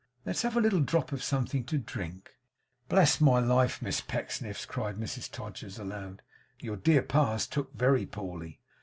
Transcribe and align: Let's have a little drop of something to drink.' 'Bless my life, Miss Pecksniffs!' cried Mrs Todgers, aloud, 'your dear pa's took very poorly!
Let's 0.25 0.41
have 0.41 0.57
a 0.57 0.61
little 0.61 0.79
drop 0.79 1.11
of 1.11 1.21
something 1.21 1.63
to 1.65 1.77
drink.' 1.77 2.31
'Bless 2.89 3.21
my 3.21 3.37
life, 3.39 3.83
Miss 3.83 4.01
Pecksniffs!' 4.01 4.65
cried 4.65 4.95
Mrs 4.95 5.29
Todgers, 5.29 5.77
aloud, 5.77 6.23
'your 6.59 6.77
dear 6.77 7.03
pa's 7.03 7.45
took 7.45 7.75
very 7.75 8.07
poorly! 8.07 8.61